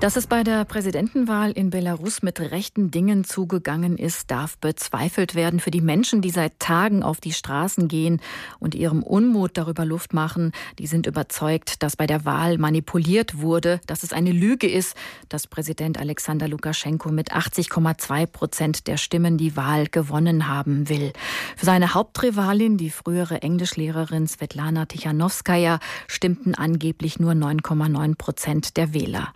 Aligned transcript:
Dass 0.00 0.14
es 0.14 0.28
bei 0.28 0.44
der 0.44 0.64
Präsidentenwahl 0.64 1.50
in 1.50 1.70
Belarus 1.70 2.22
mit 2.22 2.38
rechten 2.38 2.92
Dingen 2.92 3.24
zugegangen 3.24 3.98
ist, 3.98 4.30
darf 4.30 4.56
bezweifelt 4.56 5.34
werden. 5.34 5.58
Für 5.58 5.72
die 5.72 5.80
Menschen, 5.80 6.22
die 6.22 6.30
seit 6.30 6.60
Tagen 6.60 7.02
auf 7.02 7.20
die 7.20 7.32
Straßen 7.32 7.88
gehen 7.88 8.20
und 8.60 8.76
ihrem 8.76 9.02
Unmut 9.02 9.58
darüber 9.58 9.84
Luft 9.84 10.14
machen, 10.14 10.52
die 10.78 10.86
sind 10.86 11.08
überzeugt, 11.08 11.82
dass 11.82 11.96
bei 11.96 12.06
der 12.06 12.24
Wahl 12.24 12.58
manipuliert 12.58 13.40
wurde, 13.40 13.80
dass 13.88 14.04
es 14.04 14.12
eine 14.12 14.30
Lüge 14.30 14.70
ist, 14.70 14.96
dass 15.28 15.48
Präsident 15.48 15.98
Alexander 15.98 16.46
Lukaschenko 16.46 17.10
mit 17.10 17.32
80,2 17.32 18.26
Prozent 18.26 18.86
der 18.86 18.98
Stimmen 18.98 19.36
die 19.36 19.56
Wahl 19.56 19.88
gewonnen 19.88 20.46
haben 20.46 20.88
will. 20.88 21.12
Für 21.56 21.66
seine 21.66 21.94
Hauptrivalin, 21.94 22.76
die 22.76 22.90
frühere 22.90 23.42
Englischlehrerin 23.42 24.28
Svetlana 24.28 24.86
Tichanowskaja, 24.86 25.80
stimmten 26.06 26.54
angeblich 26.54 27.18
nur 27.18 27.32
9,9 27.32 28.14
Prozent 28.14 28.76
der 28.76 28.94
Wähler. 28.94 29.32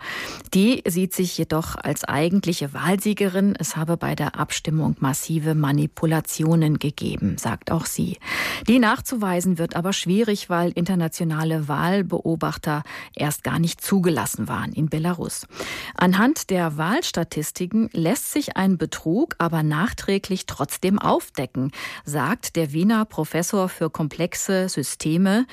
Die 0.53 0.83
sieht 0.85 1.15
sich 1.15 1.35
jedoch 1.39 1.75
als 1.75 2.03
eigentliche 2.03 2.73
Wahlsiegerin. 2.73 3.55
Es 3.57 3.75
habe 3.75 3.97
bei 3.97 4.13
der 4.13 4.39
Abstimmung 4.39 4.95
massive 4.99 5.55
Manipulationen 5.55 6.77
gegeben, 6.77 7.37
sagt 7.39 7.71
auch 7.71 7.87
sie. 7.87 8.19
Die 8.67 8.77
nachzuweisen 8.77 9.57
wird 9.57 9.75
aber 9.75 9.93
schwierig, 9.93 10.51
weil 10.51 10.71
internationale 10.71 11.67
Wahlbeobachter 11.67 12.83
erst 13.15 13.43
gar 13.43 13.57
nicht 13.57 13.81
zugelassen 13.81 14.47
waren 14.47 14.73
in 14.73 14.89
Belarus. 14.89 15.47
Anhand 15.95 16.51
der 16.51 16.77
Wahlstatistiken 16.77 17.89
lässt 17.91 18.31
sich 18.31 18.55
ein 18.55 18.77
Betrug 18.77 19.33
aber 19.39 19.63
nachträglich 19.63 20.45
trotzdem 20.45 20.99
aufdecken, 20.99 21.71
sagt 22.05 22.55
der 22.57 22.73
Wiener 22.73 23.05
Professor 23.05 23.69
für 23.69 23.89
komplexe 23.89 24.69
Systeme 24.69 25.47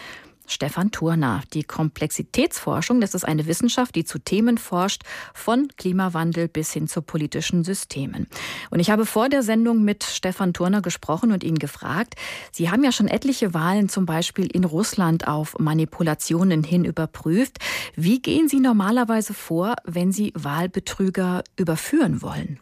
Stefan 0.50 0.90
Turner. 0.90 1.42
Die 1.54 1.62
Komplexitätsforschung, 1.62 3.00
das 3.00 3.14
ist 3.14 3.24
eine 3.24 3.46
Wissenschaft, 3.46 3.94
die 3.94 4.04
zu 4.04 4.18
Themen 4.18 4.58
forscht, 4.58 5.02
von 5.32 5.68
Klimawandel 5.76 6.48
bis 6.48 6.72
hin 6.72 6.88
zu 6.88 7.02
politischen 7.02 7.62
Systemen. 7.62 8.26
Und 8.70 8.80
ich 8.80 8.90
habe 8.90 9.06
vor 9.06 9.28
der 9.28 9.42
Sendung 9.42 9.84
mit 9.84 10.02
Stefan 10.02 10.52
Turner 10.52 10.82
gesprochen 10.82 11.30
und 11.32 11.44
ihn 11.44 11.58
gefragt, 11.58 12.16
Sie 12.50 12.70
haben 12.70 12.82
ja 12.82 12.92
schon 12.92 13.08
etliche 13.08 13.54
Wahlen 13.54 13.88
zum 13.88 14.06
Beispiel 14.06 14.46
in 14.46 14.64
Russland 14.64 15.28
auf 15.28 15.58
Manipulationen 15.58 16.64
hin 16.64 16.84
überprüft. 16.84 17.58
Wie 17.94 18.20
gehen 18.20 18.48
Sie 18.48 18.60
normalerweise 18.60 19.34
vor, 19.34 19.76
wenn 19.84 20.10
Sie 20.10 20.32
Wahlbetrüger 20.34 21.44
überführen 21.56 22.22
wollen? 22.22 22.58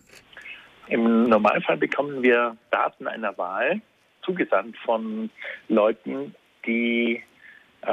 Im 0.89 1.25
Normalfall 1.25 1.77
bekommen 1.77 2.23
wir 2.23 2.57
Daten 2.71 3.07
einer 3.07 3.37
Wahl 3.37 3.81
zugesandt 4.25 4.77
von 4.85 5.31
Leuten, 5.69 6.35
die 6.67 7.23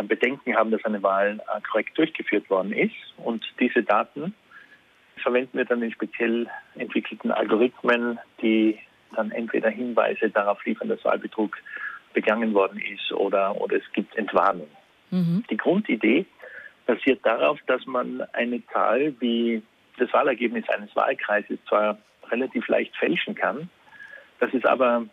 Bedenken 0.03 0.55
haben, 0.55 0.72
dass 0.72 0.83
eine 0.86 1.02
Wahl 1.03 1.39
äh, 1.39 1.61
korrekt 1.61 1.97
durchgeführt 1.97 2.50
worden 2.50 2.72
ist. 2.72 2.95
Und 3.17 3.44
diese 3.59 3.83
Daten 3.83 4.33
verwenden 5.17 5.58
wir 5.58 5.66
dann 5.66 5.81
in 5.81 5.91
speziell 5.91 6.47
entwickelten 6.75 7.31
Algorithmen, 7.31 8.19
die 8.41 8.80
dann 9.16 9.31
entweder 9.31 9.69
Hinweise 9.69 10.30
darauf 10.30 10.63
liefern, 10.66 10.89
dass 10.89 11.03
Wahlbetrug 11.06 11.58
begangen 12.13 12.53
worden 12.53 12.80
ist 12.80 13.11
oder, 13.11 13.59
oder 13.59 13.78
es 13.78 13.91
gibt 13.94 14.16
Entwarnung. 14.16 14.67
Mhm. 15.11 15.44
Die 15.50 15.58
Grundidee 15.58 16.25
basiert 16.86 17.25
darauf, 17.25 17.59
dass 17.67 17.86
man 17.86 18.22
eine 18.33 18.66
Zahl 18.67 19.13
wie 19.19 19.61
das 19.97 20.11
Wahlergebnis 20.13 20.67
eines 20.69 20.95
Wahlkreises 20.95 21.58
zwar 21.67 21.97
relativ 22.30 22.67
leicht 22.67 22.95
fälschen 22.97 23.36
kann, 23.36 23.69
dass 24.39 24.53
es 24.53 24.66
aber 24.66 25.06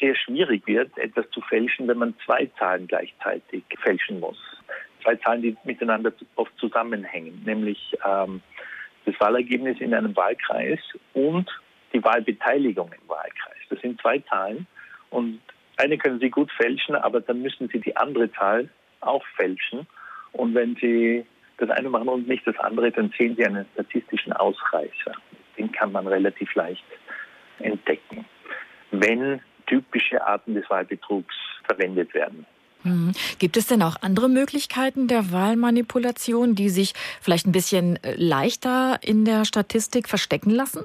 sehr 0.00 0.14
schwierig 0.16 0.66
wird, 0.66 0.96
etwas 0.98 1.28
zu 1.30 1.40
fälschen, 1.40 1.88
wenn 1.88 1.98
man 1.98 2.14
zwei 2.24 2.50
Zahlen 2.58 2.86
gleichzeitig 2.86 3.64
fälschen 3.82 4.20
muss. 4.20 4.38
Zwei 5.02 5.16
Zahlen, 5.16 5.42
die 5.42 5.56
miteinander 5.64 6.12
oft 6.36 6.52
zusammenhängen, 6.58 7.42
nämlich 7.44 7.96
ähm, 8.04 8.42
das 9.04 9.14
Wahlergebnis 9.20 9.80
in 9.80 9.94
einem 9.94 10.16
Wahlkreis 10.16 10.80
und 11.14 11.48
die 11.92 12.02
Wahlbeteiligung 12.02 12.90
im 12.92 13.08
Wahlkreis. 13.08 13.56
Das 13.70 13.80
sind 13.80 14.00
zwei 14.00 14.18
Zahlen 14.20 14.66
und 15.10 15.40
eine 15.76 15.98
können 15.98 16.20
Sie 16.20 16.30
gut 16.30 16.50
fälschen, 16.52 16.94
aber 16.94 17.20
dann 17.20 17.42
müssen 17.42 17.68
Sie 17.68 17.78
die 17.78 17.96
andere 17.96 18.32
Zahl 18.32 18.68
auch 19.00 19.24
fälschen. 19.36 19.86
Und 20.32 20.54
wenn 20.54 20.74
Sie 20.76 21.24
das 21.58 21.70
eine 21.70 21.88
machen 21.88 22.08
und 22.08 22.28
nicht 22.28 22.46
das 22.46 22.58
andere, 22.58 22.90
dann 22.90 23.12
sehen 23.16 23.36
Sie 23.36 23.44
einen 23.44 23.66
statistischen 23.74 24.32
Ausreißer. 24.32 25.12
Den 25.58 25.72
kann 25.72 25.92
man 25.92 26.06
relativ 26.06 26.54
leicht 26.54 26.84
entdecken. 27.58 28.24
Wenn 28.90 29.40
typische 29.66 30.24
Arten 30.26 30.54
des 30.54 30.68
Wahlbetrugs 30.70 31.34
verwendet 31.64 32.14
werden. 32.14 32.46
Mhm. 32.86 33.12
Gibt 33.38 33.56
es 33.56 33.66
denn 33.66 33.82
auch 33.82 33.96
andere 34.00 34.28
Möglichkeiten 34.28 35.08
der 35.08 35.32
Wahlmanipulation, 35.32 36.54
die 36.54 36.68
sich 36.68 36.94
vielleicht 37.20 37.46
ein 37.46 37.52
bisschen 37.52 38.02
äh, 38.02 38.14
leichter 38.16 38.98
in 39.02 39.24
der 39.24 39.44
Statistik 39.44 40.08
verstecken 40.08 40.50
lassen? 40.50 40.84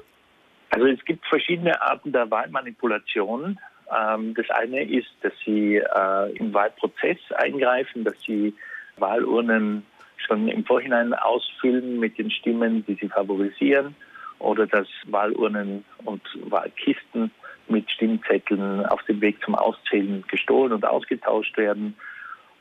Also 0.70 0.86
es 0.86 1.04
gibt 1.04 1.26
verschiedene 1.26 1.80
Arten 1.82 2.12
der 2.12 2.30
Wahlmanipulation. 2.30 3.58
Ähm, 3.94 4.34
das 4.34 4.48
eine 4.50 4.82
ist, 4.82 5.10
dass 5.22 5.32
sie 5.44 5.76
äh, 5.76 6.36
im 6.36 6.52
Wahlprozess 6.52 7.18
eingreifen, 7.36 8.04
dass 8.04 8.20
sie 8.26 8.54
Wahlurnen 8.96 9.84
schon 10.16 10.48
im 10.48 10.64
Vorhinein 10.64 11.14
ausfüllen 11.14 11.98
mit 11.98 12.18
den 12.18 12.30
Stimmen, 12.30 12.84
die 12.86 12.94
sie 12.94 13.08
favorisieren, 13.08 13.94
oder 14.38 14.66
dass 14.66 14.86
Wahlurnen 15.06 15.84
und 16.04 16.22
Wahlkisten 16.50 17.30
mit 17.72 17.90
Stimmzetteln 17.90 18.86
auf 18.86 19.02
dem 19.04 19.20
Weg 19.20 19.42
zum 19.42 19.54
Auszählen 19.54 20.24
gestohlen 20.28 20.72
und 20.72 20.84
ausgetauscht 20.84 21.56
werden. 21.56 21.96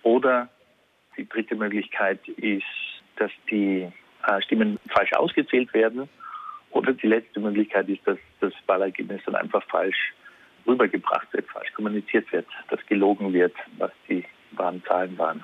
Oder 0.03 0.49
die 1.17 1.27
dritte 1.27 1.55
Möglichkeit 1.55 2.27
ist, 2.27 2.65
dass 3.17 3.31
die 3.49 3.91
äh, 4.27 4.41
Stimmen 4.41 4.79
falsch 4.89 5.13
ausgezählt 5.13 5.73
werden. 5.73 6.09
Oder 6.71 6.93
die 6.93 7.07
letzte 7.07 7.39
Möglichkeit 7.39 7.89
ist, 7.89 8.01
dass 8.07 8.17
das 8.39 8.53
Wahlergebnis 8.65 9.21
dann 9.25 9.35
einfach 9.35 9.63
falsch 9.69 10.13
rübergebracht 10.65 11.27
wird, 11.33 11.47
falsch 11.49 11.71
kommuniziert 11.73 12.31
wird, 12.31 12.47
dass 12.69 12.83
gelogen 12.87 13.33
wird, 13.33 13.53
was 13.77 13.91
die 14.07 14.23
wahren 14.51 14.81
Zahlen 14.87 15.17
waren. 15.17 15.43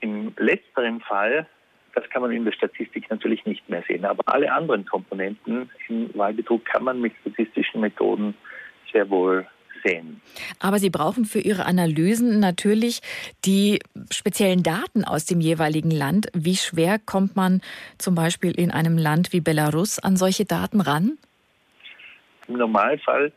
Im 0.00 0.32
letzteren 0.36 1.00
Fall, 1.00 1.46
das 1.94 2.08
kann 2.10 2.22
man 2.22 2.32
in 2.32 2.44
der 2.44 2.52
Statistik 2.52 3.08
natürlich 3.10 3.44
nicht 3.46 3.68
mehr 3.68 3.82
sehen, 3.86 4.04
aber 4.04 4.22
alle 4.26 4.52
anderen 4.52 4.84
Komponenten 4.84 5.70
im 5.88 6.10
Wahlbetrug 6.14 6.64
kann 6.64 6.84
man 6.84 7.00
mit 7.00 7.14
statistischen 7.20 7.80
Methoden 7.80 8.34
sehr 8.92 9.08
wohl 9.10 9.46
sehen. 9.84 10.20
Aber 10.60 10.78
Sie 10.78 10.90
brauchen 10.90 11.24
für 11.24 11.40
Ihre 11.40 11.66
Analysen 11.66 12.40
natürlich 12.40 13.00
die 13.44 13.80
speziellen 14.10 14.62
Daten 14.62 15.04
aus 15.04 15.26
dem 15.26 15.40
jeweiligen 15.40 15.90
Land. 15.90 16.28
Wie 16.34 16.56
schwer 16.56 16.98
kommt 16.98 17.36
man 17.36 17.60
zum 17.98 18.14
Beispiel 18.14 18.52
in 18.52 18.70
einem 18.70 18.98
Land 18.98 19.32
wie 19.32 19.40
Belarus 19.40 19.98
an 19.98 20.16
solche 20.16 20.44
Daten 20.44 20.80
ran? 20.80 21.18
Im 22.48 22.56
Normalfall 22.56 23.32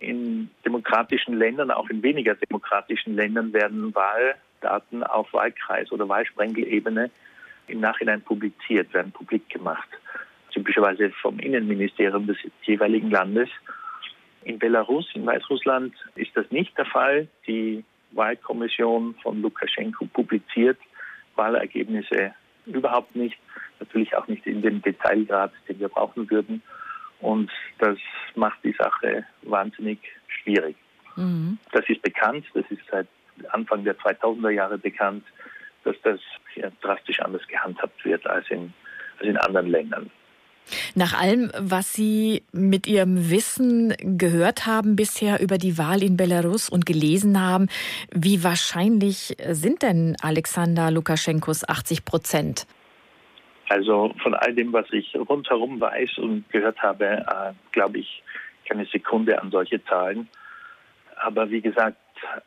in 0.00 0.48
demokratischen 0.64 1.38
Ländern, 1.38 1.70
auch 1.70 1.88
in 1.90 2.02
weniger 2.02 2.34
demokratischen 2.34 3.16
Ländern, 3.16 3.52
werden 3.52 3.94
Wahldaten 3.94 5.02
auf 5.02 5.32
Wahlkreis- 5.32 5.90
oder 5.90 6.08
Wahlsprengelebene 6.08 7.10
im 7.66 7.80
Nachhinein 7.80 8.22
publiziert, 8.22 8.92
werden 8.94 9.12
publik 9.12 9.48
gemacht. 9.48 9.88
Typischerweise 10.52 11.10
vom 11.20 11.38
Innenministerium 11.40 12.26
des 12.26 12.38
jeweiligen 12.62 13.10
Landes 13.10 13.48
in 14.44 14.58
Belarus, 14.58 15.08
in 15.14 15.26
Weißrussland 15.26 15.94
ist 16.14 16.30
das 16.34 16.50
nicht 16.50 16.76
der 16.78 16.86
Fall. 16.86 17.28
Die 17.46 17.84
Wahlkommission 18.12 19.14
von 19.22 19.42
Lukaschenko 19.42 20.06
publiziert 20.06 20.78
Wahlergebnisse 21.36 22.34
überhaupt 22.66 23.14
nicht, 23.14 23.38
natürlich 23.80 24.14
auch 24.16 24.26
nicht 24.28 24.46
in 24.46 24.62
dem 24.62 24.82
Detailgrad, 24.82 25.52
den 25.68 25.80
wir 25.80 25.88
brauchen 25.88 26.28
würden. 26.30 26.62
Und 27.20 27.50
das 27.78 27.98
macht 28.34 28.58
die 28.62 28.74
Sache 28.78 29.24
wahnsinnig 29.42 29.98
schwierig. 30.28 30.76
Mhm. 31.16 31.58
Das 31.72 31.88
ist 31.88 32.02
bekannt, 32.02 32.44
das 32.54 32.64
ist 32.70 32.82
seit 32.90 33.06
Anfang 33.50 33.84
der 33.84 33.96
2000er 33.98 34.50
Jahre 34.50 34.78
bekannt, 34.78 35.24
dass 35.84 35.96
das 36.02 36.20
drastisch 36.80 37.20
anders 37.20 37.46
gehandhabt 37.48 38.04
wird 38.04 38.26
als 38.26 38.48
in, 38.50 38.72
als 39.18 39.28
in 39.28 39.36
anderen 39.38 39.68
Ländern. 39.68 40.10
Nach 40.94 41.18
allem, 41.18 41.50
was 41.58 41.92
Sie 41.92 42.42
mit 42.52 42.86
Ihrem 42.86 43.30
Wissen 43.30 43.94
gehört 43.98 44.66
haben 44.66 44.96
bisher 44.96 45.40
über 45.40 45.58
die 45.58 45.78
Wahl 45.78 46.02
in 46.02 46.16
Belarus 46.16 46.68
und 46.68 46.86
gelesen 46.86 47.40
haben, 47.40 47.68
wie 48.12 48.44
wahrscheinlich 48.44 49.36
sind 49.50 49.82
denn 49.82 50.16
Alexander 50.22 50.90
Lukaschenkos 50.90 51.68
80 51.68 52.04
Prozent? 52.04 52.66
Also 53.68 54.14
von 54.22 54.34
all 54.34 54.54
dem, 54.54 54.72
was 54.72 54.86
ich 54.92 55.14
rundherum 55.14 55.80
weiß 55.80 56.18
und 56.18 56.48
gehört 56.50 56.82
habe, 56.82 57.04
äh, 57.04 57.52
glaube 57.72 57.98
ich 57.98 58.22
keine 58.66 58.86
Sekunde 58.86 59.40
an 59.40 59.50
solche 59.50 59.82
Zahlen. 59.84 60.28
Aber 61.16 61.50
wie 61.50 61.60
gesagt, 61.60 61.96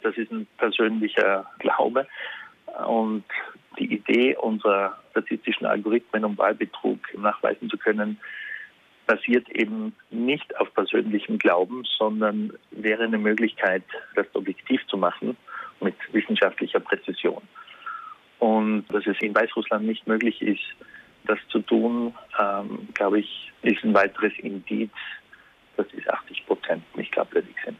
das 0.01 0.15
ist 0.17 0.31
ein 0.31 0.47
persönlicher 0.57 1.45
Glaube. 1.59 2.07
Und 2.87 3.25
die 3.77 3.93
Idee 3.93 4.35
unserer 4.35 5.00
statistischen 5.11 5.65
Algorithmen, 5.65 6.25
um 6.25 6.37
Wahlbetrug 6.37 6.99
nachweisen 7.17 7.69
zu 7.69 7.77
können, 7.77 8.19
basiert 9.05 9.49
eben 9.49 9.93
nicht 10.09 10.57
auf 10.57 10.73
persönlichem 10.73 11.37
Glauben, 11.37 11.83
sondern 11.97 12.53
wäre 12.71 13.03
eine 13.03 13.17
Möglichkeit, 13.17 13.83
das 14.15 14.27
objektiv 14.33 14.85
zu 14.87 14.97
machen 14.97 15.35
mit 15.79 15.95
wissenschaftlicher 16.11 16.79
Präzision. 16.79 17.41
Und 18.39 18.85
dass 18.89 19.05
es 19.05 19.19
in 19.21 19.35
Weißrussland 19.35 19.85
nicht 19.85 20.07
möglich 20.07 20.41
ist, 20.41 20.63
das 21.25 21.39
zu 21.49 21.59
tun, 21.59 22.13
ähm, 22.39 22.87
glaube 22.93 23.19
ich, 23.19 23.51
ist 23.61 23.83
ein 23.83 23.93
weiteres 23.93 24.33
Indiz, 24.39 24.91
dass 25.77 25.87
diese 25.89 26.11
80 26.11 26.45
Prozent 26.47 26.83
nicht 26.95 27.11
glaubwürdig 27.11 27.55
sind. 27.63 27.77